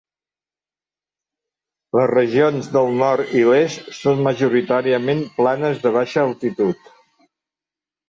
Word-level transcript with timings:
Les 1.97 2.07
regions 2.13 2.71
del 2.79 2.89
nord 3.03 3.37
i 3.43 3.45
l'est 3.51 3.93
són 4.01 4.27
majoritàriament 4.31 5.25
planes 5.39 5.87
de 5.89 5.97
baixa 6.01 6.25
altitud. 6.27 6.95